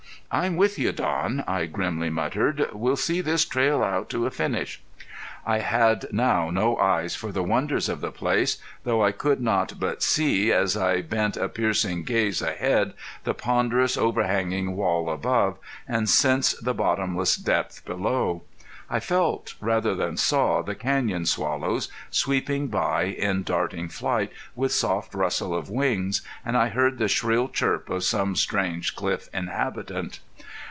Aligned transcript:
"I'm 0.33 0.55
with 0.55 0.79
you 0.79 0.93
Don!" 0.93 1.43
I 1.45 1.65
grimly 1.65 2.09
muttered. 2.09 2.69
"We'll 2.71 2.95
see 2.95 3.19
this 3.19 3.43
trail 3.43 3.83
out 3.83 4.09
to 4.11 4.25
a 4.25 4.31
finish." 4.31 4.81
I 5.45 5.57
had 5.59 6.05
now 6.13 6.49
no 6.49 6.77
eyes 6.77 7.15
for 7.17 7.33
the 7.33 7.43
wonders 7.43 7.89
of 7.89 7.99
the 7.99 8.13
place, 8.13 8.57
though 8.85 9.03
I 9.03 9.11
could 9.11 9.41
not 9.41 9.77
but 9.77 10.01
see 10.01 10.49
as 10.53 10.77
I 10.77 11.01
bent 11.01 11.35
a 11.35 11.49
piercing 11.49 12.03
gaze 12.03 12.41
ahead 12.41 12.93
the 13.25 13.33
ponderous 13.33 13.97
overhanging 13.97 14.77
wall 14.77 15.09
above, 15.09 15.57
and 15.85 16.09
sense 16.09 16.53
the 16.53 16.73
bottomless 16.73 17.35
depth 17.35 17.83
below. 17.83 18.43
I 18.93 18.99
felt 18.99 19.55
rather 19.61 19.95
than 19.95 20.17
saw 20.17 20.61
the 20.61 20.75
canyon 20.75 21.25
swallows, 21.25 21.89
sweeping 22.09 22.67
by 22.67 23.03
in 23.05 23.43
darting 23.43 23.87
flight, 23.87 24.33
with 24.53 24.73
soft 24.73 25.13
rustle 25.15 25.55
of 25.55 25.69
wings, 25.69 26.21
and 26.43 26.57
I 26.57 26.67
heard 26.67 26.97
the 26.97 27.07
shrill 27.07 27.47
chirp 27.47 27.89
of 27.89 28.03
some 28.03 28.35
strange 28.35 28.93
cliff 28.97 29.29
inhabitant. 29.33 30.19